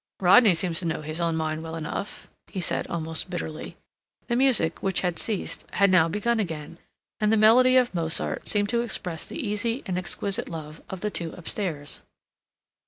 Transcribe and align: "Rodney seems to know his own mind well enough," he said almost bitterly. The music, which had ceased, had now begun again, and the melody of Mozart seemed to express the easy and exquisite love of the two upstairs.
"Rodney 0.19 0.55
seems 0.55 0.79
to 0.79 0.85
know 0.87 1.01
his 1.03 1.21
own 1.21 1.35
mind 1.35 1.61
well 1.61 1.75
enough," 1.75 2.27
he 2.47 2.59
said 2.59 2.87
almost 2.87 3.29
bitterly. 3.29 3.77
The 4.29 4.35
music, 4.35 4.81
which 4.81 5.01
had 5.01 5.19
ceased, 5.19 5.63
had 5.73 5.91
now 5.91 6.09
begun 6.09 6.39
again, 6.39 6.79
and 7.19 7.31
the 7.31 7.37
melody 7.37 7.77
of 7.77 7.93
Mozart 7.93 8.47
seemed 8.47 8.69
to 8.69 8.81
express 8.81 9.27
the 9.27 9.37
easy 9.47 9.83
and 9.85 9.99
exquisite 9.99 10.49
love 10.49 10.81
of 10.89 11.01
the 11.01 11.11
two 11.11 11.33
upstairs. 11.33 12.01